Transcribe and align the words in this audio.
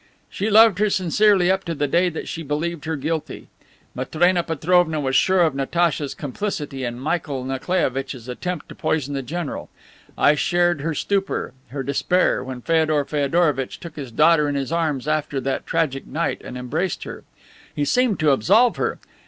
"She 0.31 0.49
loved 0.49 0.79
her 0.79 0.89
sincerely 0.89 1.51
up 1.51 1.63
to 1.65 1.75
the 1.75 1.87
day 1.87 2.09
that 2.09 2.27
she 2.27 2.41
believed 2.41 2.85
her 2.85 2.95
guilty. 2.95 3.49
Matrena 3.93 4.41
Petrovna 4.41 4.99
was 4.99 5.15
sure 5.15 5.41
of 5.43 5.53
Natacha's 5.53 6.15
complicity 6.15 6.83
in 6.83 6.99
Michael 6.99 7.45
Nikolaievitch's 7.45 8.27
attempt 8.27 8.67
to 8.69 8.73
poison 8.73 9.13
the 9.13 9.21
general. 9.21 9.69
I 10.17 10.33
shared 10.33 10.81
her 10.81 10.95
stupor, 10.95 11.53
her 11.67 11.83
despair, 11.83 12.43
when 12.43 12.63
Feodor 12.63 13.05
Feodorovitch 13.05 13.79
took 13.79 13.95
his 13.95 14.11
daughter 14.11 14.49
in 14.49 14.55
his 14.55 14.71
arms 14.71 15.07
after 15.07 15.39
that 15.41 15.67
tragic 15.67 16.07
night, 16.07 16.41
and 16.43 16.57
embraced 16.57 17.03
her. 17.03 17.23
He 17.75 17.85
seemed 17.85 18.19
to 18.21 18.31
absolve 18.31 18.77
her. 18.77 18.97